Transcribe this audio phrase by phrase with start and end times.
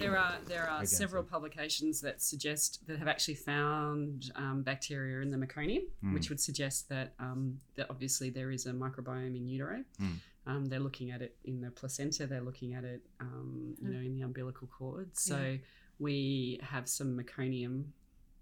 [0.00, 1.30] There are there are Against several it.
[1.30, 6.14] publications that suggest that have actually found um, bacteria in the meconium, Mm.
[6.14, 9.84] which would suggest that um, that obviously there is a microbiome in utero.
[10.00, 10.16] Mm.
[10.46, 12.26] Um, they're looking at it in the placenta.
[12.26, 13.92] They're looking at it, um, you Mm.
[13.92, 15.10] know, in the umbilical cord.
[15.16, 15.58] So
[15.98, 17.84] we have some meconium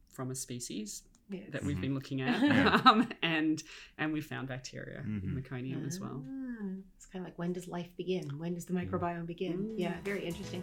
[0.08, 1.50] from a species Yes.
[1.50, 1.80] that we've Mhm.
[1.82, 2.80] been looking at, Yeah.
[2.86, 3.62] um, and
[3.98, 5.24] and we found bacteria Mhm.
[5.24, 6.24] in meconium as well.
[6.26, 8.38] Ah, It's kind of like when does life begin?
[8.38, 9.58] When does the microbiome begin?
[9.58, 9.78] Mm.
[9.78, 10.62] Yeah, very interesting.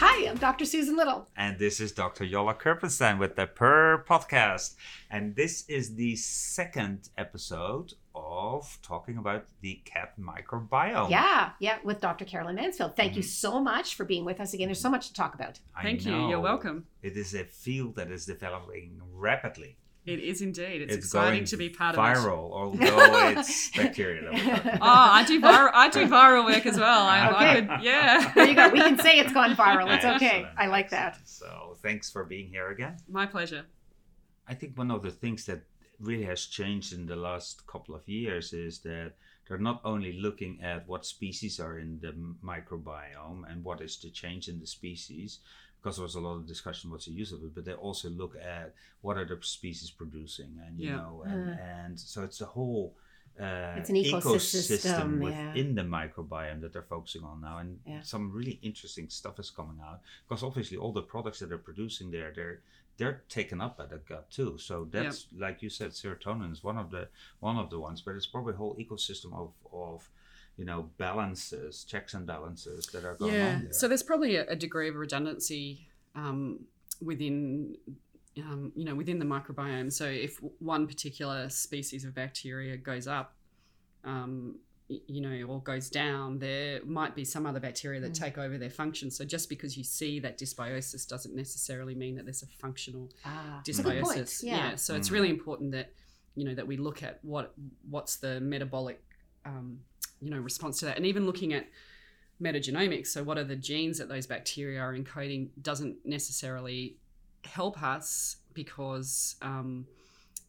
[0.00, 0.64] Hi, I'm Dr.
[0.64, 1.26] Susan Little.
[1.36, 2.24] And this is Dr.
[2.24, 4.76] Jolle Kirpensteijn with the Purr Podcast.
[5.10, 11.10] And this is the second episode of talking about the cat microbiome.
[11.10, 12.24] Yeah, yeah, with Dr.
[12.24, 12.94] Carolyn Mansfield.
[12.94, 13.26] Thank you Mhm.
[13.26, 14.68] so much for being with us again.
[14.68, 15.58] There's so much to talk about.
[15.74, 16.28] I Thank you.
[16.28, 16.86] You're welcome.
[17.02, 19.78] It is a field that is developing rapidly.
[20.08, 20.82] It is indeed.
[20.82, 22.08] It's, It's exciting going to be part of it.
[22.08, 24.22] viral, although it's bacteria.
[24.22, 25.10] That we're talking Oh.
[25.18, 25.70] I do viral.
[25.74, 27.02] I do viral work as well.
[27.02, 28.32] I, I could, yeah.
[28.34, 28.68] There you go.
[28.70, 29.94] We can say it's gone viral.
[29.94, 30.26] It's okay.
[30.44, 31.18] Excellent, I like that.
[31.28, 32.96] So thanks for being here again.
[33.08, 33.64] My pleasure.
[34.46, 35.60] I think one of the things that
[36.00, 39.12] really has changed in the last couple of years is that
[39.46, 42.12] they're not only looking at what species are in the
[42.44, 45.40] microbiome and what is the change in the species,
[45.80, 48.08] because there was a lot of discussion what's the use of it, but they also
[48.10, 50.96] look at what are the species producing, and you Yeah.
[50.96, 51.62] know, and, Uh.
[51.62, 52.94] and so it's the whole.
[53.38, 55.52] Uh, It's an ecosystem, yeah.
[55.52, 58.02] within the microbiome that they're focusing on now, and Yeah.
[58.02, 60.00] some really interesting stuff is coming out.
[60.26, 62.60] Because obviously, all the products that they're producing there, they're
[62.96, 64.58] they're taken up by the gut too.
[64.58, 68.16] So that's like you said, serotonin is one of the one of the ones, but
[68.16, 70.10] it's probably a whole ecosystem of of
[70.58, 73.54] you know balances, checks and balances that are going Yeah.
[73.54, 73.72] on there.
[73.72, 76.66] So there's probably a, a degree of redundancy um,
[77.00, 77.76] within,
[78.38, 79.92] um, you know, within the microbiome.
[79.92, 83.34] So if one particular species of bacteria goes up,
[84.04, 84.58] um,
[84.88, 88.18] you know, or goes down, there might be some other bacteria that Mm.
[88.18, 89.10] take over their function.
[89.10, 93.62] So just because you see that dysbiosis doesn't necessarily mean that there's a functional Ah,
[93.64, 94.18] that's a good point.
[94.18, 94.42] dysbiosis.
[94.42, 94.74] Yeah.
[94.76, 95.12] So it's Mm.
[95.12, 95.92] really important that
[96.34, 97.52] you know that we look at what
[97.90, 99.02] what's the metabolic
[99.44, 99.80] um,
[100.20, 101.66] you know response to that, and even looking at
[102.40, 103.08] metagenomics.
[103.08, 106.96] So what are the genes that those bacteria are encoding doesn't necessarily
[107.44, 109.86] help us because um,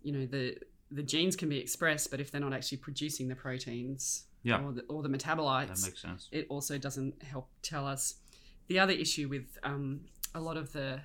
[0.04, 0.58] you know the
[0.92, 4.62] the genes can be expressed, but if they're not actually producing the proteins Yeah.
[4.64, 6.28] or the, or the that metabolites, makes sense.
[6.32, 8.16] it also doesn't help tell us.
[8.70, 10.02] The other issue with um,
[10.34, 11.00] a lot of the,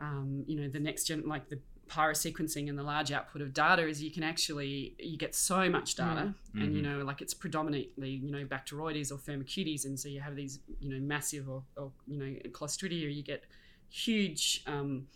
[0.00, 3.86] um, you know, the next gen, like the pyrosequencing and the large output of data
[3.86, 6.84] is you can actually, you get so much data and, you Mhm.
[6.98, 9.84] know, like it's predominantly, you know, Bacteroides or Firmicutes.
[9.84, 13.44] And so you have these, you know, massive or, or you know, Clostridia, you get
[13.88, 15.06] huge, um,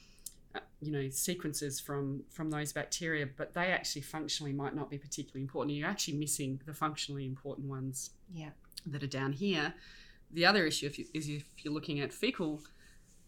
[0.54, 4.98] uh, you know sequences from from those bacteria but they actually functionally might not be
[4.98, 8.50] particularly important you're actually missing the functionally important ones Yeah.
[8.86, 9.74] that are down here.
[10.32, 12.62] The other issue if you, is if you're looking at fecal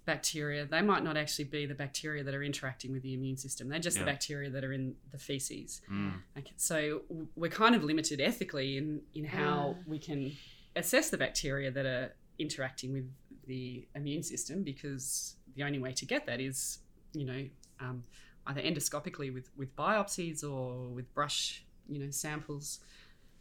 [0.04, 3.68] bacteria, they might not actually be the bacteria that are interacting with the immune system.
[3.68, 5.80] They're just the bacteria that are in the feces.
[5.90, 6.14] Mm.
[6.38, 7.02] Okay, so
[7.36, 10.32] we're kind of limited ethically in, in how we can
[10.74, 13.08] assess the bacteria that are interacting with
[13.46, 16.78] the immune system because the only way to get that is,
[17.12, 17.44] you know,
[17.80, 18.02] um,
[18.48, 22.80] either endoscopically with, with biopsies or with brush, you know, samples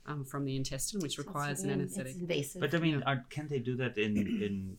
[0.06, 2.12] um, from the intestine, which So it's requires an anesthetic.
[2.12, 2.62] It's invasive.
[2.62, 3.06] But I mean, Yeah.
[3.14, 4.78] are, can they do that in in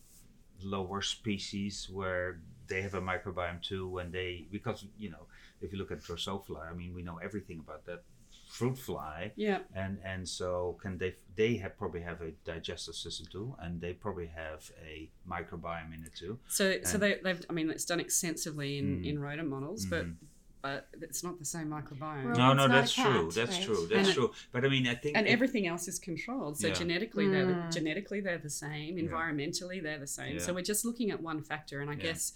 [0.65, 3.89] lower species where they have a microbiome too?
[3.89, 5.27] When they because you know
[5.61, 8.03] if you look at Drosophila, I mean we know everything about that
[8.49, 13.27] fruit fly, Yeah, and and so can they they have probably have a digestive system
[13.31, 16.39] too, and they probably have a microbiome in it too.
[16.49, 19.07] So, so And- they, they've, I mean, it's done extensively in, Mm.
[19.07, 20.17] in rodent models, but Mhm.
[20.63, 22.25] But it's not the same microbiome.
[22.25, 23.27] Well, no, no, not a that's true.
[23.27, 23.65] cat, That's right?
[23.67, 23.87] true.
[23.91, 24.33] That's And- true.
[24.53, 26.59] But I mean, I think and it- everything else is controlled.
[26.59, 26.75] So Yeah.
[26.75, 27.73] genetically, they're the, Mm.
[27.73, 28.97] genetically they're the same.
[28.97, 29.05] Yeah.
[29.05, 30.39] Environmentally, they're the same.
[30.39, 32.03] So we're just looking at one factor, and I Yeah.
[32.03, 32.33] guess,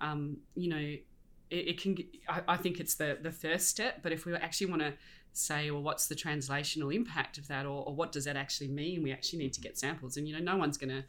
[0.00, 1.00] um, you know, it,
[1.50, 1.96] it can.
[2.48, 4.02] I think it's the the first step.
[4.02, 4.94] But if we actually want to
[5.32, 9.02] say, well, what's the translational impact of that, or, or what does that actually mean?
[9.02, 11.04] We actually need to get samples, and you know, no one's going to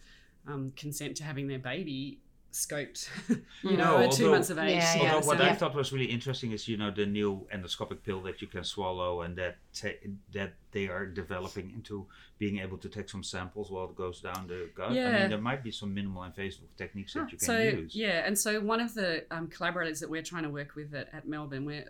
[0.47, 2.19] um, consent to having their baby
[2.53, 4.75] scoped, you No, know, at two months of age.
[4.75, 7.47] Yeah, Although yeah, what so- I thought was really interesting is, you know, the new
[7.53, 9.99] endoscopic pill that you can swallow, and that ta-
[10.33, 12.05] that they are developing into
[12.37, 14.91] being able to take some samples while it goes down the gut.
[14.93, 15.07] Yeah.
[15.09, 17.95] I mean, there might be some minimal invasive techniques that you can so use.
[17.95, 21.09] yeah, and so one of the um, collaborators that we're trying to work with at,
[21.13, 21.85] at Melbourne, where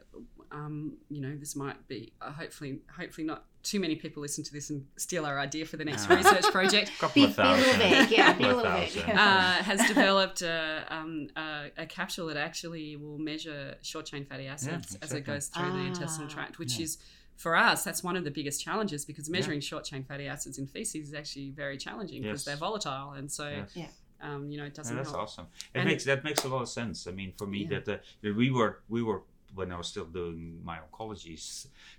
[0.52, 4.52] um, you know this might be uh, hopefully hopefully not too many people listen to
[4.52, 6.16] this and steal our idea for the next Ah.
[6.16, 6.92] research project.
[7.00, 8.12] couple Be- of be a little thousand.
[8.12, 9.10] yeah, be a Couple of little vague, thousand.
[9.10, 9.58] yeah.
[9.60, 14.48] uh, has developed a, um, a, a capsule that actually will measure short chain fatty
[14.48, 15.20] acids as exactly.
[15.20, 16.34] it goes through the intestinal Ah.
[16.34, 16.86] tract, which Yeah.
[16.86, 16.98] is
[17.38, 20.68] for us that's one of the biggest challenges because measuring short chain fatty acids in
[20.68, 22.46] feces is actually very challenging because Yes.
[22.46, 23.72] they're volatile and so Yes.
[23.76, 23.88] Yeah.
[24.22, 25.24] um, you know it doesn't Yeah, that's help.
[25.24, 25.48] awesome.
[25.74, 27.08] It And- makes that makes a lot of sense.
[27.08, 27.80] I mean, for me, Yeah.
[27.80, 29.22] that uh, that we were we were
[29.54, 31.38] when I was still doing my oncology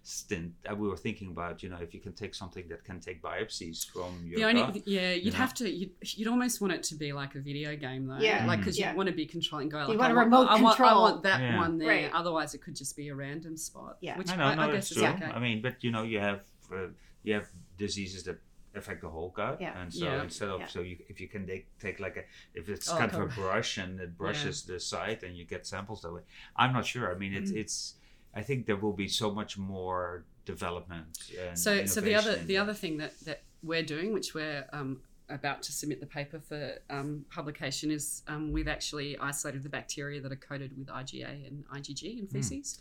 [0.02, 2.98] stint, uh, we were thinking about you know if you can take something that can
[3.00, 4.86] take biopsies from your The only, gut.
[4.88, 5.38] yeah, you'd know?
[5.38, 5.70] have to.
[5.70, 8.18] You'd, you'd almost want it to be like a video game, though.
[8.18, 8.46] Yeah.
[8.46, 8.92] like because Yeah.
[8.92, 9.68] you want to be controlling.
[9.68, 11.02] Go like, You want I a remote I want, I control.
[11.02, 11.56] want that Yeah.
[11.58, 11.88] one there.
[11.88, 12.10] Right.
[12.12, 13.98] Otherwise, it could just be a random spot.
[14.00, 14.16] Yeah.
[14.18, 15.26] which I know, I, no, I it's guess true.
[15.26, 15.32] okay.
[15.32, 16.40] I mean, but you know, you have
[16.72, 16.88] uh,
[17.22, 17.48] you have
[17.78, 18.38] diseases that
[18.74, 19.80] affect the whole gut, Yeah.
[19.80, 20.22] and so Yeah.
[20.22, 20.66] instead of Yeah.
[20.66, 22.24] so you, if you can take, take like a
[22.54, 25.66] if it's Oh, kind of a brush and it brushes the site and you get
[25.66, 26.22] samples that way.
[26.56, 27.14] I'm not sure.
[27.14, 27.56] I mean, it's Mm.
[27.62, 27.94] it's.
[28.34, 31.18] I think there will be so much more development.
[31.38, 34.66] And so so the other the in other thing that that we're doing which we're
[34.72, 35.02] um,
[35.32, 40.20] about to submit the paper for um, publication is um, we've actually isolated the bacteria
[40.20, 42.78] that are coated with IgA and IgG in feces.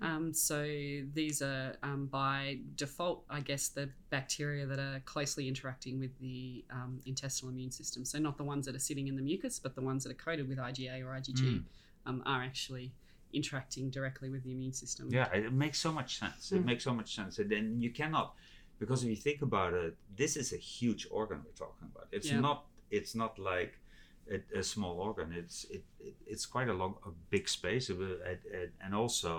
[0.00, 0.62] Um, so
[1.14, 6.64] these are um, by default, I guess, the bacteria that are closely interacting with the
[6.70, 8.04] um, intestinal immune system.
[8.04, 10.22] So not the ones that are sitting in the mucus, but the ones that are
[10.26, 11.64] coated with IgA or IgG Mm.
[12.06, 12.92] um, are actually
[13.32, 15.08] interacting directly with the immune system.
[15.10, 16.52] Yeah, it makes so much sense.
[16.52, 16.64] It Mm.
[16.66, 17.38] makes so much sense.
[17.38, 18.34] And then you cannot,
[18.82, 19.92] because if you think about it,
[20.22, 22.06] this is a huge organ we're talking about.
[22.16, 22.40] It's Yeah.
[22.48, 22.58] not.
[22.98, 23.72] It's not like
[24.36, 25.28] a, a small organ.
[25.42, 27.86] It's it, it it's quite a long, a big space.
[28.84, 29.32] And- also,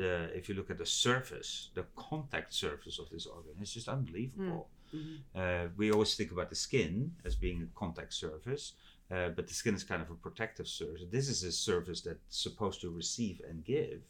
[0.00, 3.88] the if you look at the surface, the contact surface of this organ, it's just
[3.96, 4.64] unbelievable.
[4.94, 5.16] Mhm.
[5.40, 6.94] Uh, we always think about the skin
[7.28, 8.64] as being a contact surface,
[9.14, 11.02] uh, but the skin is kind of a protective surface.
[11.16, 14.00] This is a surface that's supposed to receive and give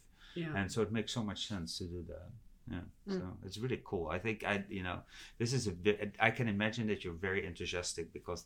[0.41, 0.53] Yeah.
[0.57, 2.29] and so it makes so much sense to do that
[2.71, 3.19] yeah Mm.
[3.19, 4.99] so it's really cool i think i you know
[5.37, 8.45] this is a bit i can imagine that you're very enthusiastic because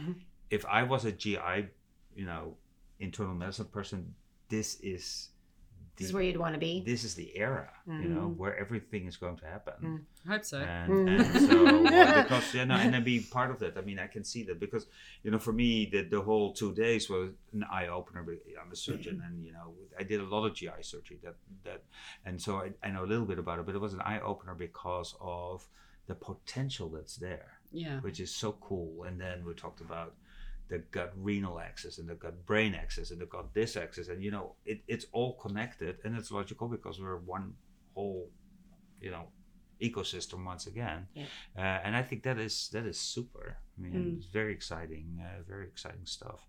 [0.50, 1.38] if i was a gi
[2.16, 2.56] you know
[2.98, 4.14] internal medicine person
[4.48, 5.28] this is
[6.00, 6.82] This is where you'd want to be.
[6.92, 8.36] this is the era you know Mhm.
[8.40, 10.00] where everything is going to happen Mm.
[10.26, 10.58] I hope so.
[10.58, 11.08] and, Mm.
[11.12, 14.08] and so well, because you know and then be part of that i mean i
[14.14, 14.84] can see that because
[15.24, 18.20] you know for me the, the whole two days was an eye-opener
[18.60, 19.66] i'm a surgeon and you know
[20.00, 21.36] i did a lot of gi surgery that
[21.68, 21.80] that
[22.26, 24.54] and so i, I know a little bit about it but it was an eye-opener
[24.54, 25.56] because of
[26.10, 27.96] the potential that's there yeah.
[28.06, 30.10] which is so cool and then we talked about
[30.70, 34.22] the gut renal axis and the gut brain axis and the gut this axis and
[34.24, 37.52] you know it, it's all connected and it's logical because we're one
[37.94, 38.30] whole
[39.00, 39.24] you know
[39.82, 41.06] ecosystem once again.
[41.14, 41.24] Yeah.
[41.56, 43.56] uh, and i think that is that is super.
[43.76, 44.16] I mean Mm.
[44.16, 46.40] it's very exciting uh, very exciting stuff.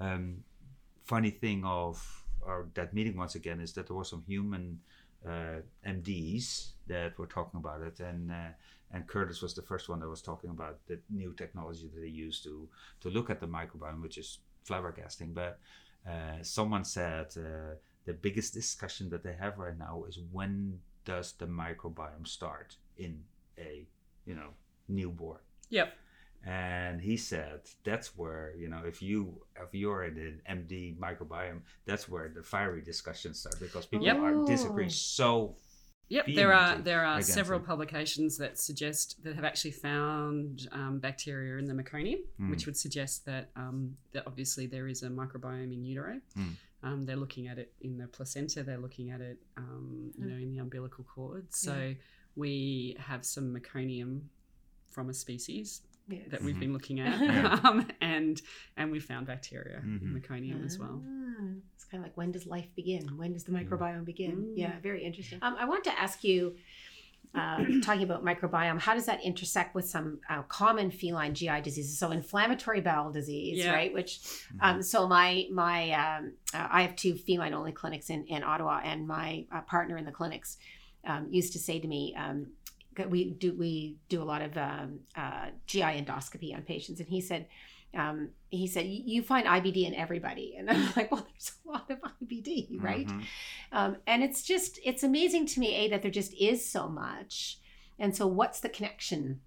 [0.00, 0.44] Um,
[1.04, 1.94] funny thing of
[2.46, 4.80] our that meeting once again is that there were some human
[5.26, 7.98] uh, mds that were talking about it.
[8.00, 8.52] And uh,
[8.92, 12.08] and Curtis was the first one that was talking about the new technology that they
[12.08, 12.68] use to
[13.00, 15.34] to look at the microbiome, which is flabbergasting.
[15.34, 15.58] But
[16.08, 17.74] uh, someone said uh,
[18.06, 23.22] the biggest discussion that they have right now is when does the microbiome start in
[23.58, 23.86] a
[24.24, 24.50] you know
[24.88, 25.40] newborn?
[25.70, 25.92] Yep.
[26.46, 31.60] And he said that's where you know if you if you're in an MD microbiome,
[31.84, 34.18] that's where the fiery discussions start because people Yep.
[34.18, 35.56] are disagreeing so
[36.10, 37.66] Yep, there are there are against several it.
[37.66, 42.50] publications that suggest that have actually found um, bacteria in the meconium, Mm.
[42.50, 46.20] which would suggest that um, that obviously there is a microbiome in utero.
[46.36, 46.52] Mm.
[46.82, 48.62] Um, they're looking at it in the placenta.
[48.62, 50.28] They're looking at it, um, you Mm.
[50.30, 51.52] know, in the umbilical cord.
[51.52, 51.94] So
[52.36, 54.20] we have some meconium
[54.88, 56.28] from a species Yes.
[56.30, 57.60] that we've been looking at, Yeah.
[57.64, 58.40] um, and
[58.76, 60.02] and we found bacteria Mhm.
[60.02, 61.02] in meconium as well.
[61.06, 63.16] Ah, It's kind of like when does life begin?
[63.16, 64.36] When does the microbiome begin?
[64.36, 64.52] Mm.
[64.56, 65.38] Yeah, very interesting.
[65.42, 66.56] Um, I want to ask you,
[67.34, 71.98] uh, talking about microbiome, how does that intersect with some uh, common feline GI diseases?
[71.98, 73.72] So inflammatory bowel disease, Yeah.
[73.74, 73.92] right?
[73.92, 74.20] Which,
[74.60, 78.80] um, so my my um, uh, I have two feline only clinics in in Ottawa,
[78.82, 80.56] and my uh, partner in the clinics
[81.04, 82.14] um, used to say to me.
[83.06, 87.20] We do we do a lot of um, uh, GI endoscopy on patients, and he
[87.20, 87.46] said
[87.94, 91.90] um, he said "You- find IBD in everybody, and I'm like, well, there's a lot
[91.90, 93.06] of IBD, right?
[93.06, 93.22] Mhm.
[93.72, 97.58] Um, and it's just it's amazing to me, a that there just is so much,
[97.98, 99.40] and so what's the connection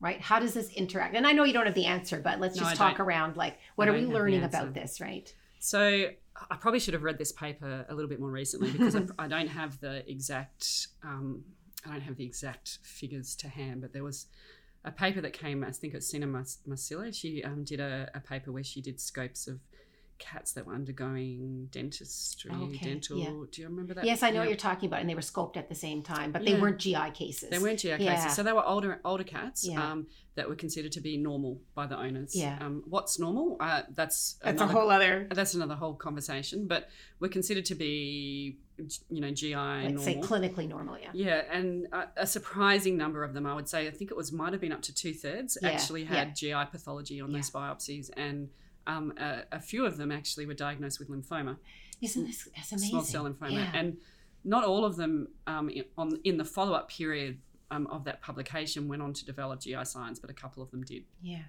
[0.00, 0.20] right?
[0.20, 1.14] How does this interact?
[1.14, 3.36] And I know you don't have the answer, but let's No, just I talk around
[3.36, 5.32] like what are we don't have the learning about this, right?
[5.60, 6.08] So
[6.50, 9.28] I probably should have read this paper a little bit more recently because I, I
[9.28, 11.44] don't have the exact um,
[11.86, 14.26] I don't have the exact figures to hand, but there was
[14.84, 15.64] a paper that came.
[15.64, 17.10] I think it's Sina Mas- Marsilio.
[17.12, 19.60] She um, did a, a paper where she did scopes of
[20.18, 23.18] cats that were undergoing dentistry, Okay, dental.
[23.18, 23.30] yeah.
[23.50, 24.04] Do you remember that?
[24.04, 24.40] Yes, I know Yeah.
[24.40, 26.60] what you're talking about, and they were scoped at the same time, but they Yeah.
[26.60, 27.50] weren't GI cases.
[27.50, 31.00] They weren't GI cases, so they were older older cats um, that were considered to
[31.00, 32.36] be normal by the owners.
[32.36, 32.56] Yeah.
[32.60, 33.56] Um, what's normal?
[33.58, 37.74] Uh, that's That's another, a whole other, That's another whole conversation, but we're considered to
[37.74, 38.58] be,
[39.10, 40.02] you know, GI like normal.
[40.02, 40.98] say, clinically normal.
[40.98, 41.10] Yeah.
[41.14, 44.32] yeah, and a, a surprising number of them, I would say, I think it was
[44.32, 48.10] might have been up to two thirds, Yeah, actually had GI pathology on those biopsies,
[48.16, 48.48] and
[48.86, 51.56] um, a, a few of them actually were diagnosed with lymphoma,
[52.00, 52.88] Isn't this that's amazing?
[52.90, 53.70] small cell lymphoma, Yeah.
[53.74, 53.96] and
[54.44, 57.38] not all of them um, in, on in the follow up period
[57.70, 60.82] um, of that publication went on to develop GI signs, but a couple of them
[60.82, 61.04] did.
[61.22, 61.42] yeah.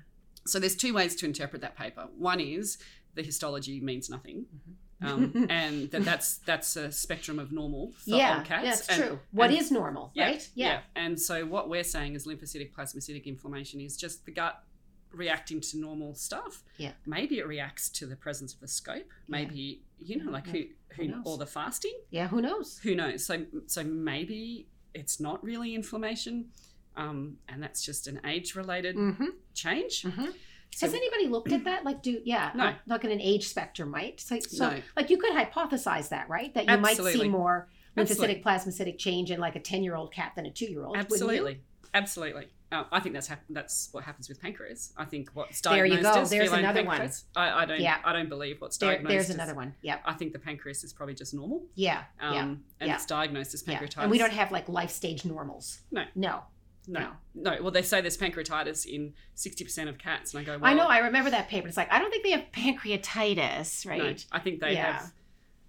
[0.46, 2.06] So there's two ways to interpret that paper.
[2.18, 2.78] One is
[3.16, 4.72] the histology means nothing, Mm-hmm.
[5.04, 8.66] Um, and that that's that's a spectrum of normal for yeah, all cats.
[8.66, 9.20] that's and- true.
[9.32, 10.50] What and- is normal, yeah, right?
[10.56, 10.68] Yeah.
[10.68, 10.80] yeah.
[10.96, 14.64] And so what we're saying is lymphocytic plasmacytic inflammation is just the gut
[15.12, 16.64] reacting to normal stuff.
[16.78, 16.92] Yeah.
[17.06, 19.10] Maybe it reacts to the presence of a scope.
[19.28, 20.54] Maybe you know, like Yeah.
[20.96, 21.98] who Who who or the fasting.
[22.10, 22.80] Yeah, Who knows?
[22.84, 23.26] Who knows?
[23.26, 26.50] So so maybe it's not really inflammation,
[26.96, 29.26] um, and that's just an age related Mm-hmm.
[29.56, 30.04] change.
[30.04, 30.26] Mm-hmm.
[30.76, 31.84] So- Has anybody looked at that?
[31.86, 32.74] Like, do yeah, No.
[32.88, 34.20] look at an age spectrum, right?
[34.20, 34.82] So, so No.
[34.96, 36.54] like you could hypothesize that, right?
[36.54, 37.30] That you might see Absolutely.
[37.30, 38.36] more Absolutely.
[38.36, 40.98] lymphocytic plasmacytic change in like a ten year old cat than a two year old.
[40.98, 41.62] Absolutely,
[41.94, 42.48] absolutely.
[42.72, 44.94] Uh, I think that's hap- that's what happens with pancreas.
[44.98, 46.22] I think what's There you go.
[46.22, 47.08] as There's another one.
[47.36, 47.80] I, I don't.
[47.80, 48.00] Yeah.
[48.04, 49.12] I don't believe what's There, diagnosed.
[49.14, 49.76] there's as- another one.
[49.84, 50.02] Yep.
[50.06, 51.62] I think the pancreas is probably just normal.
[51.76, 52.06] Yeah.
[52.20, 52.42] Um, yeah.
[52.42, 52.96] And yeah.
[52.96, 53.80] it's diagnosed as Yeah.
[53.80, 53.98] pancreatitis.
[54.02, 55.82] And we don't have like life stage normals.
[55.92, 56.06] No.
[56.16, 56.46] No.
[56.88, 57.58] No, no.
[57.62, 60.58] Well, they say there's pancreatitis in sixty percent of cats, and I go.
[60.58, 60.88] Well, I know.
[60.88, 61.68] I remember that paper.
[61.68, 63.98] It's like I don't think they have pancreatitis, right?
[64.00, 64.26] no, right?
[64.32, 64.94] I think they Yeah.
[64.94, 65.14] have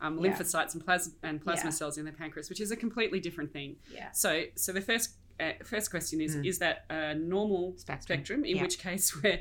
[0.00, 0.32] um, Yeah.
[0.32, 1.74] lymphocytes and plasma and plasma Yeah.
[1.74, 3.76] cells in their pancreas, which is a completely different thing.
[3.92, 4.10] Yeah.
[4.12, 6.46] So, so the first uh, first question is: Mm.
[6.46, 8.02] Is that a normal Spectrum.
[8.18, 8.44] spectrum?
[8.44, 8.62] In Yeah.
[8.62, 9.40] which case, we're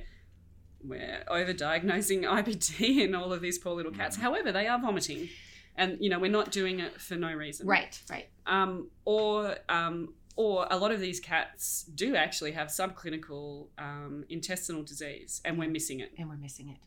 [0.83, 4.17] we're overdiagnosing IBD in all of these poor little cats.
[4.17, 4.21] Mm.
[4.21, 5.29] However, they are vomiting,
[5.75, 7.67] and you know we're not doing it for no reason.
[7.67, 8.01] Right.
[8.09, 8.27] Right.
[8.45, 14.83] Um, or um, or a lot of these cats do actually have subclinical um, intestinal
[14.83, 16.11] disease, and we're missing it.
[16.17, 16.77] And we're missing it.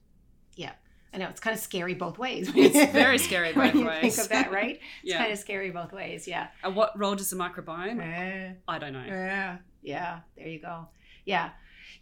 [0.55, 0.73] Yeah.
[1.15, 2.51] I know it's kind of scary both ways.
[2.55, 4.17] It's very scary when both you ways.
[4.17, 4.81] think of that, right?
[5.03, 5.19] It's Yeah.
[5.19, 6.27] kind of scary both ways.
[6.29, 6.49] Yeah.
[6.65, 8.01] And what role does the microbiome?
[8.03, 8.53] Eh.
[8.69, 9.05] I don't know.
[9.07, 10.21] Yeah, yeah.
[10.37, 10.89] There you go.
[11.25, 11.51] Yeah,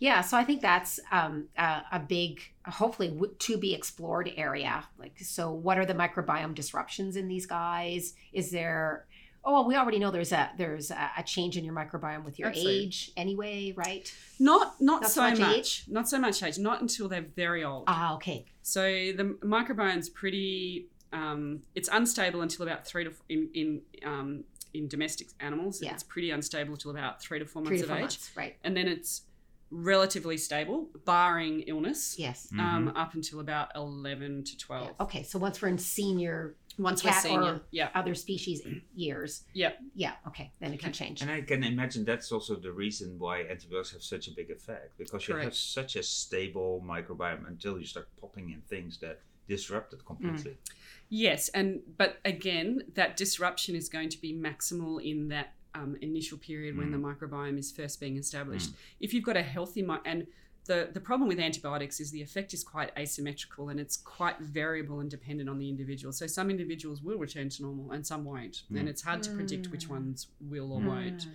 [0.01, 0.21] yeah.
[0.23, 4.85] So I think that's um, a, a big, hopefully w- to be explored area.
[4.99, 8.15] Like, so what are the microbiome disruptions in these guys?
[8.33, 9.05] Is there?
[9.47, 12.39] Oh, well, we already know there's a there's a, a change in your microbiome with
[12.39, 12.85] your Absolutely.
[12.85, 14.13] age anyway, right?
[14.39, 15.39] Not not Not so so much.
[15.41, 15.85] much age?
[15.89, 16.59] Not so much age.
[16.59, 17.85] Not until they're very old.
[17.87, 18.47] Ah, okay.
[18.63, 20.89] So the microbiome's pretty.
[21.13, 25.81] Um, it's unstable until about three to f- in in um, in domestic animals.
[25.83, 25.93] Yeah.
[25.93, 28.03] It's pretty unstable until about three to four months Three months to four of age,
[28.03, 28.57] months, right?
[28.65, 29.23] and then it's
[29.71, 32.17] relatively stable, barring illness.
[32.19, 32.49] Yes.
[32.59, 34.89] Um, up until about eleven to twelve.
[34.99, 35.05] Yeah.
[35.05, 35.23] Okay.
[35.23, 38.63] So once we're in senior Once cat we're senior, or yeah, other species
[38.95, 39.73] years, yeah.
[39.95, 40.13] yeah.
[40.27, 40.51] Okay.
[40.61, 41.23] Then it can change.
[41.23, 44.99] And I can imagine that's also the reason why antibiotics have such a big effect
[44.99, 49.93] because you have such a stable microbiome until you start popping in things that disrupt
[49.93, 50.53] it completely.
[50.53, 50.75] Mm.
[51.11, 56.39] Yes, and but again, that disruption is going to be maximal in that um, initial
[56.39, 57.15] period when the mm.
[57.15, 58.71] microbiome is first being established.
[58.71, 58.77] Mm.
[59.01, 60.27] If you've got a healthy mi- and
[60.67, 65.01] the the problem with antibiotics is the effect is quite asymmetrical and it's quite variable
[65.01, 66.13] and dependent on the individual.
[66.13, 69.69] So some individuals will return to normal and some won't, and it's hard to predict
[69.71, 69.91] which Mm.
[69.91, 71.27] ones will or won't.
[71.27, 71.31] Mm.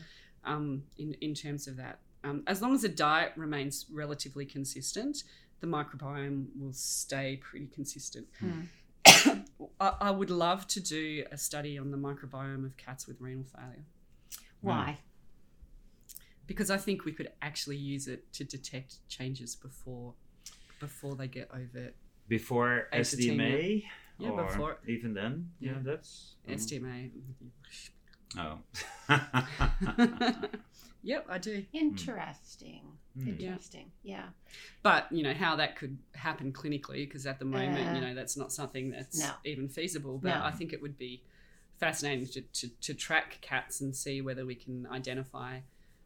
[0.45, 5.23] Um, in in terms of that, um, as long as the diet remains relatively consistent,
[5.59, 8.27] the microbiome will stay pretty consistent.
[8.39, 8.61] Hmm.
[9.79, 13.45] I, I would love to do a study on the microbiome of cats with renal
[13.45, 13.85] failure
[14.61, 14.97] Why?
[16.49, 20.15] Because I think we could actually use it to detect changes before
[20.79, 21.91] before they get over
[22.27, 23.83] Before Eight to ten SDMA?
[24.17, 25.51] Yeah, or before- Even then?
[25.59, 25.77] Yeah, Yeah.
[25.83, 26.35] that's.
[26.47, 26.55] mm.
[26.55, 27.11] SDMA.
[28.37, 28.57] Oh.
[31.03, 31.65] yep, I do.
[31.71, 32.83] Interesting.
[33.17, 33.39] Mm.
[33.39, 33.91] Interesting.
[34.03, 34.25] Yeah.
[34.81, 38.15] But you know how that could happen clinically, because at the moment, Uh, you know,
[38.15, 39.31] that's not something that's no.
[39.45, 40.17] even feasible.
[40.17, 40.43] But No.
[40.43, 41.23] I think it would be
[41.77, 45.59] fascinating to, to, to track cats and see whether we can identify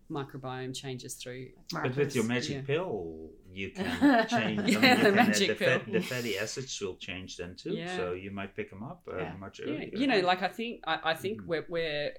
[0.10, 1.50] microbiome changes through.
[1.72, 2.62] But with your magic Yeah.
[2.62, 3.86] pill, you can
[4.28, 4.34] change.
[4.34, 7.56] I mean, you the can, uh, magic the, fat- the fatty acids will change then
[7.56, 7.72] too.
[7.74, 7.96] Yeah.
[7.98, 9.34] So you might pick them up uh, Yeah.
[9.40, 9.90] much Yeah, earlier.
[9.94, 11.46] you know, like I think I, I think Mm.
[11.48, 12.12] we're, we're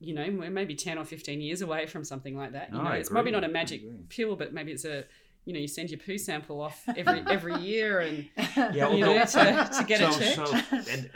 [0.00, 2.70] you know, we're maybe 10 or 15 years away from something like that.
[2.70, 5.04] You No, know, I it's probably not a magic pill, but maybe it's a,
[5.44, 9.14] you know, you send your poo sample off every every year and Yeah, you although-
[9.18, 10.70] know, to, to get so, it checked.
[10.70, 11.10] So, and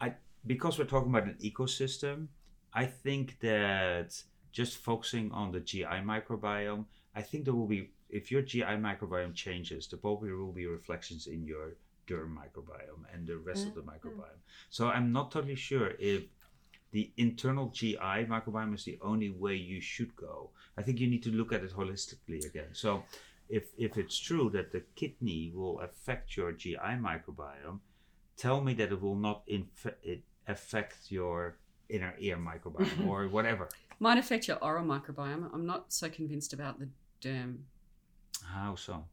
[0.00, 0.14] I
[0.46, 2.28] because we're talking about an ecosystem,
[2.72, 8.30] I think that just focusing on the GI microbiome, I think there will be if
[8.30, 11.74] your GI microbiome changes, there probably will be reflections in your
[12.06, 13.90] derm microbiome and the rest of the mm-hmm.
[13.90, 14.40] microbiome.
[14.70, 16.22] So I'm not totally sure if
[16.90, 20.50] the internal GI microbiome is the only way you should go.
[20.76, 22.70] I think you need to look at it holistically again.
[22.72, 23.04] So
[23.48, 27.80] if if it's true that the kidney will affect your GI microbiome,
[28.36, 31.56] tell me that it will not inf- it affect your
[31.88, 33.68] inner ear microbiome or whatever.
[34.00, 35.52] Might affect your oral microbiome.
[35.52, 36.88] I'm not so convinced about the
[37.20, 37.56] derm
[38.44, 39.04] How so?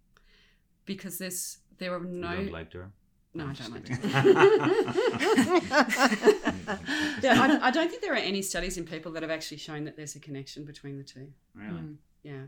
[0.86, 2.92] because there's there are You no don't like derm?
[3.34, 4.24] no, I I'm don't like just derm.
[7.22, 7.40] kidding.
[7.40, 9.96] I, I don't think there are any studies in people that have actually shown that
[9.98, 11.28] there's a connection between the two.
[11.56, 11.80] really?
[11.80, 11.96] Mm.
[12.24, 12.42] Yeah.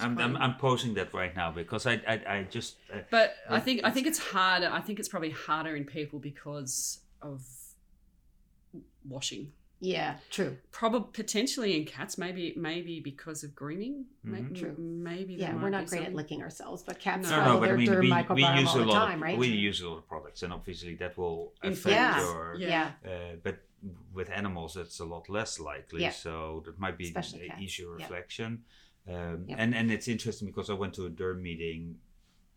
[0.00, 3.60] I'm, I'm, I'm posing that right now because I I, I just uh, But I
[3.60, 4.68] think I it's- think it's harder.
[4.72, 7.42] I think it's probably harder in people because of
[9.08, 9.52] washing.
[9.80, 10.56] Yeah, true.
[10.70, 14.06] Probably potentially in cats, maybe maybe because of grooming.
[14.22, 14.58] May- Mhm.
[14.58, 14.74] True.
[14.78, 17.36] Maybe Yeah, we're not great at licking ourselves, but cats No.
[17.36, 19.06] no, follow no, but I mean, derm we, we use all a the lot.
[19.06, 19.38] time, of, right?
[19.38, 22.22] We use a lot of products, and obviously that will affect Influence.
[22.24, 22.54] your.
[22.58, 22.92] Yeah.
[23.04, 23.10] yeah.
[23.10, 23.58] Uh, but
[24.14, 26.02] with animals, it's a lot less likely.
[26.02, 26.10] Yeah.
[26.10, 27.62] So that might be Especially an cats.
[27.62, 28.04] easier Yeah.
[28.04, 28.64] reflection.
[29.06, 29.56] Um, Yeah.
[29.58, 31.98] And and it's interesting because I went to a derm meeting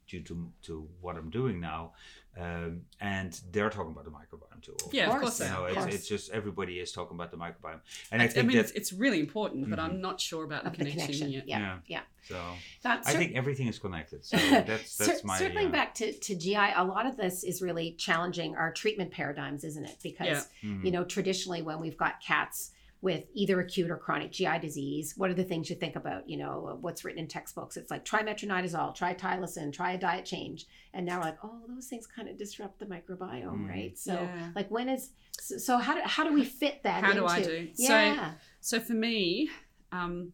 [0.08, 1.92] due to to what I'm doing now,
[2.40, 4.76] um, and they're talking about the microbiome too.
[4.92, 5.38] Yeah, of Of course.
[5.40, 5.94] course, You know, it's, course.
[5.96, 7.80] it's just everybody is talking about the microbiome,
[8.12, 9.84] and I I, think mean, that it's, it's really important, but Mhm.
[9.84, 11.32] I'm not sure about the Of the connection, connection.
[11.32, 11.48] yet.
[11.48, 11.60] Yeah.
[11.60, 11.78] Yeah.
[11.88, 12.02] Yeah.
[12.28, 12.42] so.
[12.84, 14.26] Not I cer- think everything is connected.
[14.26, 14.38] So
[14.70, 17.94] that's that's my circling uh, back to, to GI, a lot of this is really
[17.94, 19.98] challenging our treatment paradigms, isn't it?
[20.04, 20.70] Because Yeah.
[20.70, 20.84] mhm.
[20.86, 25.30] you know, traditionally when we've got cats with either acute or chronic GI disease, what
[25.30, 26.28] are the things you think about?
[26.28, 27.78] You know, what's written in textbooks?
[27.78, 30.66] It's like try metronidazole, try tylosin, try a diet change.
[30.94, 33.70] And now we're like, oh, those things kind of disrupt the microbiome, Mm.
[33.70, 33.98] right?
[33.98, 34.52] So Yeah.
[34.56, 37.28] like when is so, so how do how do we fit that How into do
[37.28, 37.68] I do?
[37.76, 38.34] So- Yeah.
[38.62, 39.50] So for me,
[39.92, 40.34] um,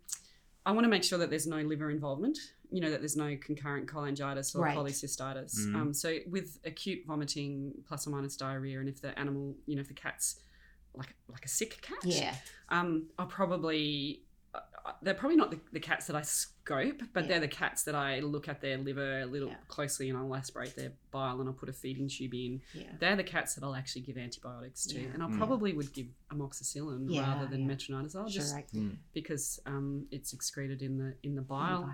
[0.65, 2.38] I want to make sure that there's no liver involvement.
[2.72, 4.75] You know that there's no concurrent cholangitis or Right.
[4.77, 5.60] cholecystitis.
[5.67, 5.75] Mhm.
[5.75, 9.82] Um, so with acute vomiting plus or minus diarrhea, and if the animal, you know,
[9.82, 10.39] if the cat's
[10.95, 12.36] like like a sick cat, yeah.
[12.69, 14.21] um, I'll probably
[14.53, 17.27] uh, uh, they're probably not the, the cats that I scope, but Yeah.
[17.29, 19.56] they're the cats that I look at their liver a little Yeah.
[19.67, 22.62] closely and I'll aspirate their bile and I'll put a feeding tube in.
[22.75, 22.84] Yeah.
[22.99, 25.08] They're the cats that I'll actually give antibiotics to, Yeah.
[25.13, 25.38] and I Mm.
[25.39, 27.75] probably would give amoxicillin Yeah, rather than yeah.
[27.75, 28.67] metronidazole, Sure, just right.
[28.73, 28.97] Mm.
[29.13, 31.89] because um, it's excreted in the in the In the bile.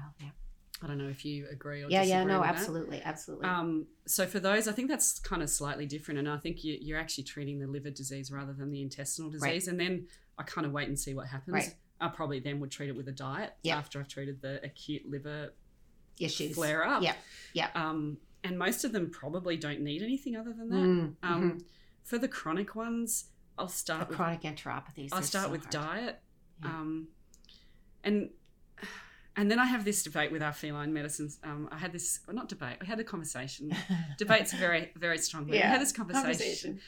[0.81, 2.55] I don't know if you agree or Yeah, yeah, no, with that.
[2.55, 3.47] absolutely, absolutely.
[3.47, 6.77] Um, so for those, I think that's kind of slightly different, and I think you,
[6.79, 10.65] you're actually treating the liver disease rather than the intestinal disease, and then I kind
[10.65, 11.53] of wait and see what happens.
[11.53, 11.75] Right.
[11.99, 13.77] I probably then would treat it with a diet Yeah.
[13.77, 15.53] after I've treated the acute liver
[16.17, 16.55] Issues.
[16.55, 17.03] flare up.
[17.03, 17.15] Yeah,
[17.53, 17.69] yeah.
[17.75, 20.75] Um, and most of them probably don't need anything other than that.
[20.75, 21.63] Mm, Um, mhm.
[22.03, 23.25] For the chronic ones,
[23.57, 25.09] I'll The start with chronic enteropathies.
[25.11, 25.71] I'll start so with hard.
[25.71, 26.21] diet.
[26.63, 26.69] Yeah.
[26.69, 27.07] Um,
[28.05, 28.29] and
[29.39, 31.39] and then I have this debate with our feline medicines.
[31.45, 33.73] Um, I had this, well, not debate, I had a conversation.
[34.17, 35.51] Debate's very, very strong word.
[35.51, 36.25] We had this conversation.
[36.25, 36.79] conversation.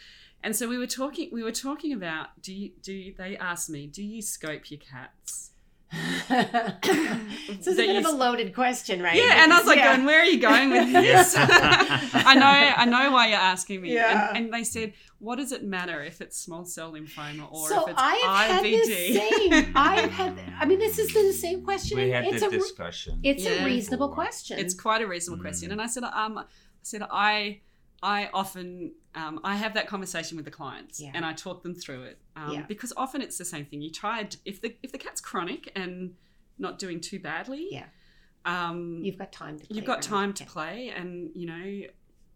[0.43, 3.69] And so we were talking, we were talking about, do you, do you, they asked
[3.69, 5.50] me, do you scope your cats?
[5.91, 9.15] This is a bit you of a s- loaded question, right?
[9.15, 9.93] Yeah, and I was like, Yeah.
[9.95, 11.35] going, where are you going with this?
[11.37, 12.45] I know,
[12.77, 13.93] I know why you're asking me.
[13.93, 14.29] Yeah.
[14.29, 17.83] And, and they said, what does it matter if it's small cell lymphoma or so
[17.83, 19.53] if it's I have had IBD?
[19.59, 19.71] same.
[19.75, 20.39] I have had.
[20.59, 21.97] I mean, this has been the same question.
[21.97, 22.49] We had it's a.
[22.49, 23.19] discussion.
[23.23, 23.63] It's Yeah.
[23.63, 24.57] a reasonable question.
[24.59, 25.45] It's quite a reasonable Mm.
[25.47, 25.71] question.
[25.71, 26.43] And I said, um, I
[26.81, 27.61] said I,
[28.03, 31.11] I often, um, I have that conversation with the clients, Yeah.
[31.13, 32.61] and I talk them through it, um, Yeah.
[32.63, 33.81] because often it's the same thing.
[33.81, 36.15] You it- if the if the cat's chronic and
[36.57, 37.85] not doing too badly, Yeah.
[38.45, 39.67] um, You've got time to.
[39.67, 40.17] Play you've got around.
[40.17, 40.49] time to Yeah.
[40.49, 41.87] play, and you know,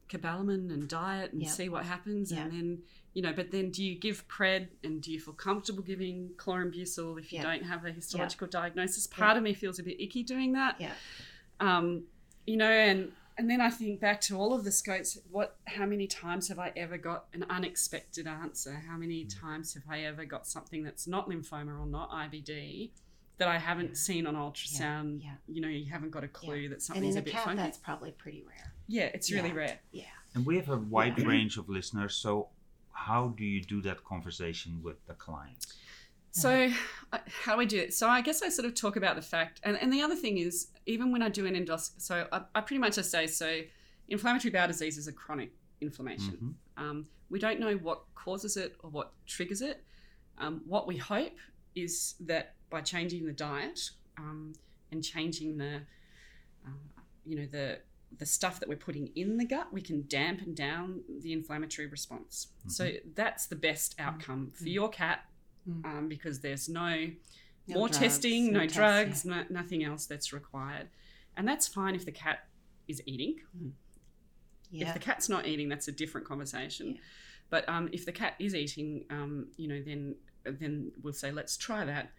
[0.10, 1.49] cobalamin and diet and Yeah.
[1.49, 2.43] see what happens, Yeah.
[2.43, 2.84] and then.
[3.15, 7.17] You know, but then do you give pred and do you feel comfortable giving chlorambucil
[7.17, 7.43] if you Yeah.
[7.43, 9.08] don't have a histological diagnosis?
[9.08, 10.93] Part of me feels a bit icky doing that Yeah.
[11.62, 12.04] um,
[12.45, 15.17] you know, and and then I think back to all of the scopes.
[15.30, 15.58] What?
[15.65, 18.82] How many times have I ever got an unexpected answer?
[18.88, 19.39] How many mm.
[19.41, 22.91] times have I ever got something that's not lymphoma or not IBD
[23.38, 25.21] that I haven't seen on ultrasound?
[25.21, 25.34] yeah.
[25.48, 27.45] You know, you haven't got a clue that And something's in a a bit cat,
[27.45, 27.62] funky.
[27.62, 28.74] that's probably pretty rare.
[28.88, 29.56] Yeah, it's really Yeah.
[29.56, 29.80] rare.
[29.91, 30.04] Yeah.
[30.34, 32.15] And we have a wide range of listeners.
[32.15, 32.50] So,
[32.91, 35.74] how do you do that conversation with the clients?
[36.41, 36.69] So,
[37.13, 37.93] uh, how do we do it?
[37.93, 40.38] So, I guess I sort of talk about the fact, and, and the other thing
[40.38, 43.62] is, even when I do an endoscopy, so I, I pretty much just say, so
[44.10, 46.56] inflammatory bowel disease is a chronic inflammation.
[46.78, 46.84] Mhm.
[46.84, 49.84] Um, we don't know what causes it or what triggers it.
[50.38, 51.38] Um, what we hope
[51.74, 53.80] is that by changing the diet
[54.17, 54.54] um,
[54.91, 55.82] and changing the,
[56.65, 56.69] uh,
[57.26, 57.80] you know, the
[58.17, 62.48] the stuff that we're putting in the gut, we can dampen down the inflammatory response.
[62.67, 65.26] So that's the best outcome for your cat
[65.69, 65.86] Mm.
[65.86, 67.08] um, because there's no,
[67.67, 70.89] No more drugs, testing, no, tests, drugs, no, nothing else that's required.
[71.38, 72.47] And that's fine if the cat
[72.88, 73.38] is eating.
[74.71, 74.88] Yeah.
[74.89, 76.93] If the cat's not eating, that's a different conversation.
[76.95, 77.01] Yeah.
[77.49, 81.58] But um, if the cat is eating, um, you know, then then we'll say let's
[81.58, 82.12] try that.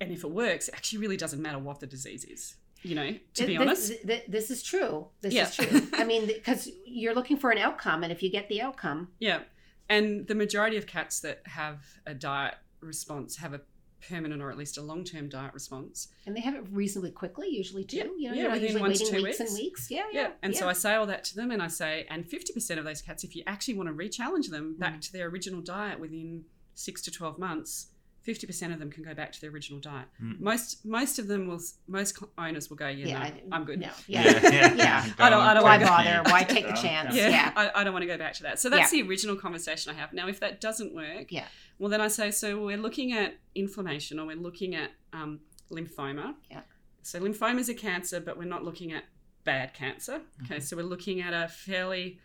[0.00, 2.56] And if it works, it actually really doesn't matter what the disease is.
[2.82, 3.92] You know, to be this, honest.
[4.06, 5.08] th- this is true.
[5.22, 5.48] This Yeah.
[5.48, 5.88] is true.
[5.94, 9.40] I mean, because you're looking for an outcome, and if you get the outcome, Yeah.
[9.88, 13.60] And the majority of cats that have a diet response have a
[14.08, 16.08] permanent or at least a long term diet response.
[16.26, 17.96] and they have it reasonably quickly, usually too.
[18.18, 18.32] Yeah.
[18.34, 19.58] You know, Yeah, within one to two weeks and weeks.
[19.60, 19.90] weeks.
[19.90, 20.20] Yeah, Yeah.
[20.22, 20.30] yeah.
[20.42, 23.00] And so I say all that to them and I say, and 50% of those
[23.02, 25.00] cats, if you actually want to re challenge them back Mm.
[25.06, 26.44] to their original diet within
[26.74, 27.88] six to 12 months,
[28.26, 30.06] 50% of them can go back to their original diet.
[30.22, 30.40] Mm.
[30.40, 33.80] Most most of them will, most owners will go, yeah, yeah, no, I- I'm good.
[33.80, 34.74] No, Yeah, yeah, yeah.
[34.74, 35.06] yeah.
[35.18, 36.22] I don't- I don't Why wanna bother?
[36.24, 37.14] go- Why take the chance?
[37.14, 37.52] Yeah, Yeah.
[37.56, 38.58] I, I don't want to go back to that.
[38.58, 40.12] So that's the original conversation I have.
[40.12, 41.44] Now, if that doesn't work, Yeah.
[41.78, 46.34] well, then I say, so we're looking at inflammation or we're looking at um, lymphoma.
[46.50, 46.60] Yeah.
[47.02, 49.04] So lymphoma is a cancer, but we're not looking at
[49.44, 50.20] bad cancer.
[50.44, 52.18] Okay, so we're looking at a fairly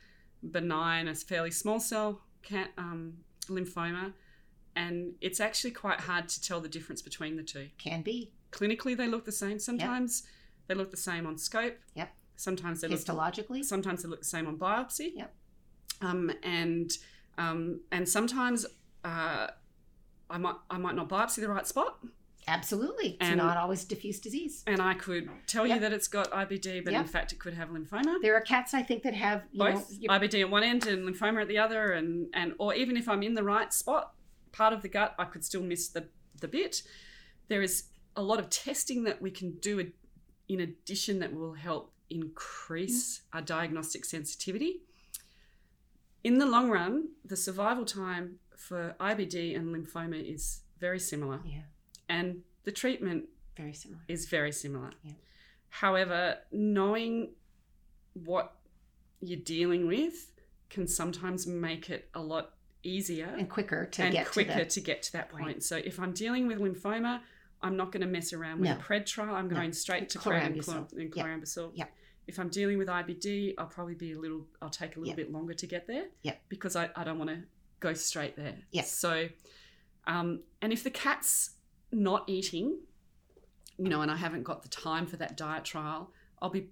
[0.44, 3.14] benign, a fairly small cell can, um,
[3.48, 4.14] lymphoma,
[4.76, 7.70] and it's actually quite hard to tell the difference between the two.
[7.78, 9.60] Can be Clinically, they look the same.
[9.60, 10.24] Sometimes
[10.68, 11.78] they look the same on scope.
[11.96, 12.14] Yep.
[12.36, 13.64] Sometimes they look histologically.
[13.64, 15.12] sometimes they look the same on biopsy.
[15.16, 15.34] Yep.
[16.02, 16.92] Um, and
[17.38, 18.66] um, and sometimes
[19.06, 19.48] uh,
[20.30, 22.00] I might I might not biopsy the right spot,
[22.48, 24.64] Absolutely, it's And- not always diffuse disease.
[24.66, 27.02] and I could tell you that it's got IBD, but Yep.
[27.02, 28.20] in fact it could have lymphoma.
[28.22, 30.88] There are cats I think that have you know, Both your- IBD at one end
[30.88, 34.14] and lymphoma at the other, and and or even if I'm in the right spot,
[34.52, 36.08] part of the gut, I could still miss the
[36.40, 36.84] the bit.
[37.48, 37.86] There is
[38.16, 39.92] a lot of testing that we can do
[40.50, 43.36] in addition that will help increase mm.
[43.36, 44.82] our diagnostic sensitivity.
[46.24, 51.62] In the long run, the survival time for IBD and lymphoma is very similar, yeah,
[52.10, 53.26] and the treatment
[53.58, 54.02] very similar.
[54.08, 54.92] is very similar.
[55.04, 55.14] Yeah.
[55.70, 57.32] However, knowing
[58.14, 58.56] what
[59.22, 60.32] you're dealing with
[60.70, 64.66] can sometimes make it a lot easier And quicker to and get quicker to the
[64.66, 65.46] to get to that point.
[65.46, 65.64] Right.
[65.64, 67.22] So if I'm dealing with lymphoma,
[67.62, 68.76] I'm not going to mess around with No.
[68.76, 69.36] a pred trial.
[69.36, 69.56] I'm No.
[69.56, 70.90] going straight to pred and Chlorambucil.
[70.92, 71.72] chlor- and chlorambucil.
[71.76, 71.92] Yep.
[72.28, 74.48] If I'm dealing with IBD, I'll probably be a little.
[74.62, 75.18] I'll take a little Yep.
[75.18, 76.08] bit longer to get there.
[76.24, 76.42] Yep.
[76.50, 77.44] Because I, I don't want to
[77.80, 78.56] go straight there.
[78.72, 78.86] Yep.
[78.86, 79.30] So,
[80.08, 81.52] um, and if the cat's
[81.92, 82.80] not eating,
[83.78, 86.70] you know, and I haven't got the time for that diet trial, I'll be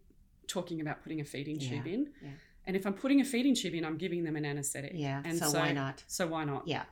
[0.48, 2.10] talking about putting a feeding tube in.
[2.22, 2.30] yeah.
[2.70, 4.92] And if I'm putting a feeding tube in, I'm giving them an anesthetic.
[4.94, 5.24] yeah.
[5.26, 6.04] And so, why not?
[6.06, 6.68] So why not?
[6.68, 6.84] Yeah.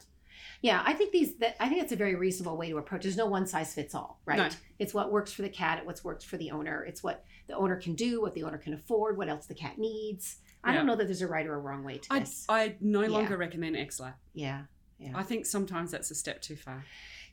[0.63, 1.35] Yeah, I think these.
[1.35, 3.03] That, I think it's a very reasonable way to approach.
[3.03, 4.39] There's no one size fits all, right?
[4.39, 4.49] No.
[4.79, 5.83] It's what works for the cat.
[5.87, 6.83] It's what works for the owner.
[6.83, 9.77] It's what the owner can do, what the owner can afford, what else the cat
[9.77, 10.37] needs.
[10.63, 10.77] I Yeah.
[10.77, 12.43] don't know that there's a right or a wrong way to I, this.
[12.49, 13.09] I no Yeah.
[13.09, 14.15] longer recommend XLAP.
[14.33, 14.63] yeah,
[14.97, 15.11] yeah.
[15.13, 16.85] I think sometimes that's a step too far.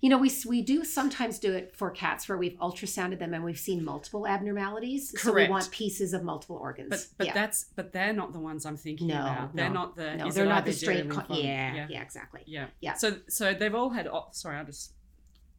[0.04, 3.42] You know, we we do sometimes do it for cats where we've ultrasounded them and
[3.42, 5.12] we've seen multiple abnormalities.
[5.12, 5.24] Correct.
[5.24, 6.90] So we want pieces of multiple organs.
[6.90, 7.32] But but yeah.
[7.32, 9.56] that's but they're not the ones I'm thinking No, about.
[9.56, 11.08] They're no, not the no, they're not the straight.
[11.08, 12.42] Con- yeah, yeah, yeah, exactly.
[12.44, 12.92] yeah, Yeah.
[12.92, 14.06] So so they've all had.
[14.06, 14.92] Oh, sorry, I'll just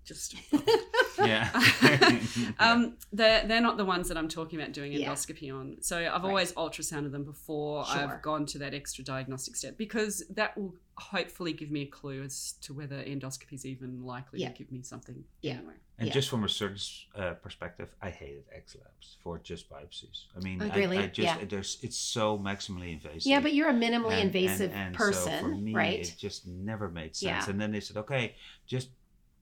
[0.04, 0.36] just.
[1.18, 1.50] Yeah.
[2.60, 5.10] um, they're they're not the ones that I'm talking about doing Yeah.
[5.10, 5.78] endoscopy on.
[5.82, 6.30] So I've Right.
[6.30, 7.98] always ultrasounded them before Sure.
[8.14, 12.24] I've gone to that extra diagnostic step because that will hopefully give me a clue
[12.24, 14.50] as to whether endoscopy is even likely Yeah.
[14.50, 15.24] to give me something.
[15.42, 15.54] Yeah.
[15.56, 15.74] Anyway.
[15.98, 16.14] And Yeah.
[16.14, 20.26] just from a surgeon's uh, perspective, I hated XLAPs for just biopsies.
[20.36, 20.98] I mean, Oh, really?
[20.98, 21.46] I just Yeah.
[21.46, 23.26] there's it's so maximally invasive.
[23.28, 26.00] Yeah, but you're a minimally And- invasive and- and person, so for me, right?
[26.00, 27.46] It just never made sense.
[27.46, 27.50] Yeah.
[27.50, 28.90] And then they said, okay, just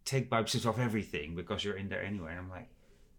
[0.05, 2.31] take biopsies of everything because you're in there anyway.
[2.31, 2.69] And I'm like,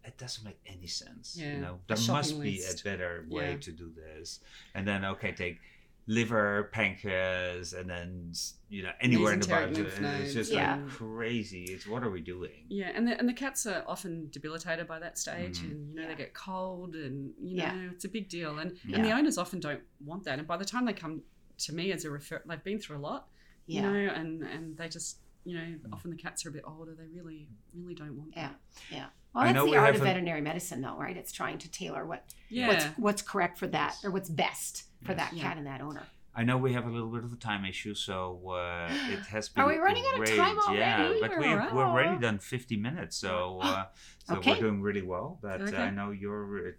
[0.03, 1.35] it doesn't make any sense.
[1.39, 2.81] Yeah, You know, there must be list.
[2.81, 3.57] a better way Yeah.
[3.57, 4.39] to do this.
[4.75, 5.59] And then okay, take
[6.07, 8.31] liver, pancreas, and then
[8.69, 9.73] you know anywhere in the body.
[9.73, 10.75] lymph It's just Yeah.
[10.75, 11.63] like crazy.
[11.63, 12.65] It's what are we doing?
[12.69, 15.71] Yeah, and the, and the cats are often debilitated by that stage, Mhm.
[15.71, 16.07] and you know Yeah.
[16.09, 17.89] they get cold, and you know Yeah.
[17.91, 18.97] it's a big deal, and Yeah.
[18.97, 21.23] and the owners often don't want that, and by the time they come
[21.57, 23.27] to me as a refer, they've been through a lot,
[23.65, 26.93] you know, and and they just you know often the cats are a bit older,
[26.95, 28.49] they really really don't want Yeah.
[28.49, 28.59] that.
[28.89, 28.97] Yeah.
[28.97, 29.05] Yeah.
[29.33, 31.15] Well, I that's the we art of veterinary medicine, though, right?
[31.15, 35.11] It's trying to tailor what Yeah, what's what's correct for that or what's best for
[35.13, 35.17] Yes.
[35.21, 35.43] that Yeah.
[35.43, 36.03] cat and that owner.
[36.37, 39.47] I know we have a little bit of a time issue, so uh, it has
[39.49, 39.63] been.
[39.63, 40.37] Are we running out of great.
[40.37, 40.79] time already?
[40.79, 43.85] Yeah, but We're we've, we're already done 50 minutes, so uh,
[44.25, 44.51] so Okay.
[44.51, 45.39] we're doing really well.
[45.41, 45.77] But uh, Okay.
[45.77, 46.71] I know you're uh,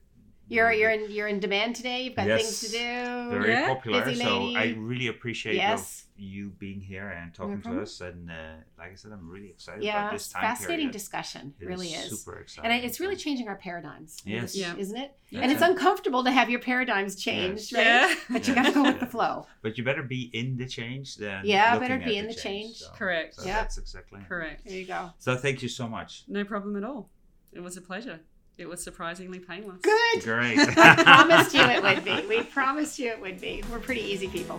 [0.48, 2.02] You're you're in you're in demand today.
[2.04, 2.42] You've got Yes.
[2.42, 3.30] things to do.
[3.30, 4.04] very Yeah, popular.
[4.04, 4.56] busy So lady.
[4.56, 6.04] I really appreciate Yes.
[6.16, 8.00] you being here and talking to us.
[8.00, 8.34] And uh,
[8.78, 10.92] like I said, I'm really excited Yeah, about this time fascinating period.
[10.92, 11.54] discussion.
[11.60, 12.10] It really is.
[12.10, 12.70] super exciting.
[12.70, 14.18] And I- it's really changing our paradigms.
[14.24, 14.52] Yes.
[14.52, 14.76] this- Yeah.
[14.76, 15.18] Isn't it?
[15.30, 15.40] Yeah.
[15.40, 15.68] And it's it.
[15.68, 17.84] uncomfortable to have your paradigms changed, right?
[17.84, 18.14] Yeah.
[18.30, 19.48] But you got to go with the flow.
[19.62, 22.76] But you better be in the change than Yeah, better be in the change.
[22.76, 23.34] So, Correct.
[23.34, 23.56] So Yeah.
[23.62, 24.20] that's exactly.
[24.20, 24.28] it.
[24.28, 24.64] Correct.
[24.64, 25.10] There you go.
[25.18, 26.22] So thank you so much.
[26.28, 27.10] No problem at all.
[27.52, 28.20] It was a pleasure.
[28.58, 29.82] It was surprisingly painless.
[29.82, 30.22] Good.
[30.22, 30.58] Great.
[30.78, 32.26] I promised you it would be.
[32.26, 33.62] We promised you it would be.
[33.70, 34.58] We're pretty easy people.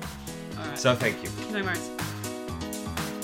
[0.60, 0.78] All right.
[0.78, 1.30] so thank you.
[1.52, 1.90] no worries.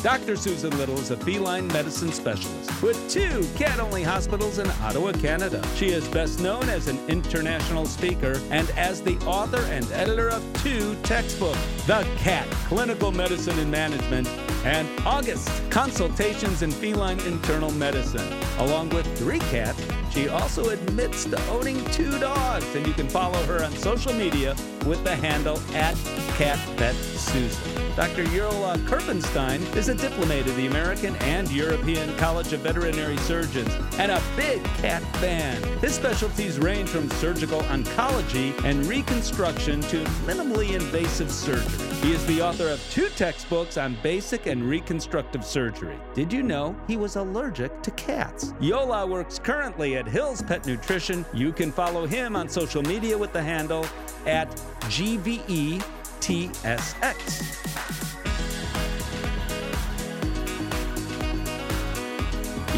[0.02, 0.36] Dr.
[0.36, 5.66] Susan Little is a feline medicine specialist with two cat only hospitals in Ottawa, Canada.
[5.76, 10.44] She is best known as an international speaker and as the author and editor of
[10.62, 11.58] two textbooks
[11.88, 14.28] The Cat Clinical Medicine and Management
[14.66, 18.28] and August Consultations in Feline Internal Medicine.
[18.58, 19.82] Along with three cats,
[20.14, 24.56] she also admits to owning two dogs, and you can follow her on social media
[24.86, 25.96] with the handle at
[26.38, 27.96] CatVetSusan.
[27.96, 28.24] Dr.
[28.30, 33.72] Ural uh, Kirpensteijn is a diplomat of the American and European College of Veterinary Surgeons
[33.98, 35.62] and a big cat fan.
[35.80, 41.93] His specialties range from surgical oncology and reconstruction to minimally invasive surgery.
[42.04, 45.98] He is the author of two textbooks on basic and reconstructive surgery.
[46.14, 48.54] Did you know he was allergic to cats?
[48.60, 51.26] Jolle works currently at Hills Pet Nutrition.
[51.34, 53.86] You can follow him on social media with the handle
[54.26, 54.50] at
[54.90, 55.84] GVETSX.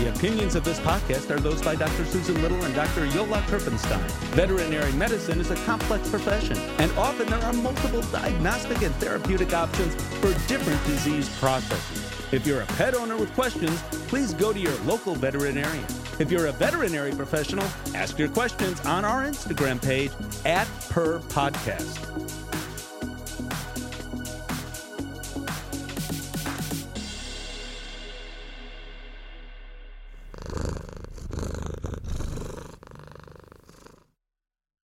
[0.06, 2.06] The opinions of this podcast are those by Dr.
[2.06, 3.08] Susan Little and Dr.
[3.08, 4.06] Jolle Kirpensteijn.
[4.36, 9.96] Veterinary medicine is a complex profession, and often there are multiple diagnostic and therapeutic options
[9.96, 12.32] for different disease processes.
[12.32, 15.86] If you're a pet owner with questions, please go to your local veterinarian.
[16.20, 17.66] If you're a veterinary professional,
[17.96, 20.12] ask your questions on our Instagram page
[20.46, 22.45] at Purr Podcast.